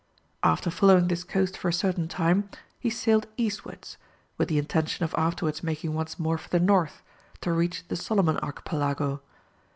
After 0.41 0.71
following 0.71 1.09
this 1.09 1.23
coast 1.23 1.55
for 1.55 1.67
a 1.69 1.73
certain 1.73 2.07
time, 2.07 2.49
he 2.79 2.89
sailed 2.89 3.27
eastwards, 3.37 3.97
with 4.35 4.47
the 4.49 4.57
intention 4.57 5.05
of 5.05 5.13
afterwards 5.15 5.61
making 5.61 5.93
once 5.93 6.17
more 6.17 6.39
for 6.39 6.49
the 6.49 6.59
north, 6.59 7.03
to 7.41 7.53
reach 7.53 7.87
the 7.87 7.95
Solomon 7.95 8.37
Archipelago. 8.39 9.21